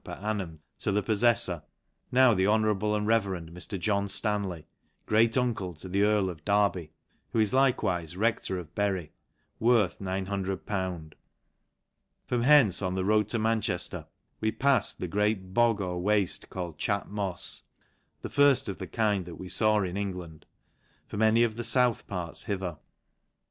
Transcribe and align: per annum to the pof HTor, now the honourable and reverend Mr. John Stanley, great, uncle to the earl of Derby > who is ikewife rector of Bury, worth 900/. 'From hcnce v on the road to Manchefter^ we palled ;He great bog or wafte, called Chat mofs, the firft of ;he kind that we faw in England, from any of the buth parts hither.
per 0.03 0.13
annum 0.13 0.59
to 0.79 0.91
the 0.91 1.03
pof 1.03 1.17
HTor, 1.21 1.61
now 2.11 2.33
the 2.33 2.47
honourable 2.47 2.95
and 2.95 3.05
reverend 3.05 3.51
Mr. 3.51 3.79
John 3.79 4.07
Stanley, 4.07 4.65
great, 5.05 5.37
uncle 5.37 5.75
to 5.75 5.87
the 5.87 6.01
earl 6.01 6.27
of 6.31 6.43
Derby 6.43 6.91
> 7.11 7.29
who 7.33 7.37
is 7.39 7.53
ikewife 7.53 8.17
rector 8.17 8.57
of 8.57 8.73
Bury, 8.73 9.11
worth 9.59 9.99
900/. 9.99 11.13
'From 12.25 12.43
hcnce 12.45 12.79
v 12.79 12.85
on 12.87 12.95
the 12.95 13.05
road 13.05 13.27
to 13.27 13.37
Manchefter^ 13.37 14.07
we 14.39 14.51
palled 14.51 14.95
;He 14.97 15.05
great 15.05 15.53
bog 15.53 15.79
or 15.81 16.01
wafte, 16.01 16.49
called 16.49 16.79
Chat 16.79 17.07
mofs, 17.07 17.61
the 18.23 18.29
firft 18.29 18.67
of 18.69 18.79
;he 18.79 18.87
kind 18.87 19.25
that 19.25 19.35
we 19.35 19.49
faw 19.49 19.83
in 19.83 19.95
England, 19.97 20.47
from 21.05 21.21
any 21.21 21.43
of 21.43 21.57
the 21.57 21.63
buth 21.63 22.07
parts 22.07 22.45
hither. 22.45 22.79